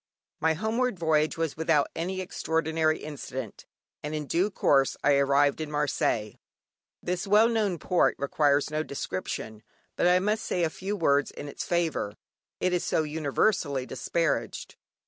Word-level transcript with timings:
My 0.39 0.55
homeward 0.55 0.97
voyage 0.97 1.37
was 1.37 1.55
without 1.55 1.87
any 1.95 2.21
extraordinary 2.21 2.97
incident, 3.01 3.67
and 4.01 4.15
in 4.15 4.25
due 4.25 4.49
course 4.49 4.97
I 5.03 5.13
arrived 5.13 5.61
at 5.61 5.69
Marseilles. 5.69 6.37
This 7.03 7.27
well 7.27 7.47
known 7.47 7.77
port 7.77 8.15
requires 8.17 8.71
no 8.71 8.81
description, 8.81 9.61
but 9.95 10.07
I 10.07 10.17
must 10.17 10.43
say 10.43 10.63
a 10.63 10.71
few 10.71 10.95
words 10.95 11.29
in 11.29 11.47
its 11.47 11.65
favour; 11.65 12.15
it 12.59 12.73
is 12.73 12.83
so 12.83 13.03
universally 13.03 13.85
disparaged. 13.85 14.75